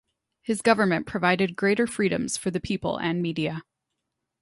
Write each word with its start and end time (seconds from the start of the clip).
His 0.41 0.63
government 0.63 1.05
provided 1.05 1.55
greater 1.55 1.85
freedoms 1.85 2.35
for 2.35 2.49
the 2.49 2.59
people 2.59 2.97
and 2.97 3.21
media. 3.21 3.61